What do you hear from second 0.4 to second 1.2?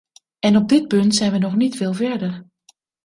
En op dit punt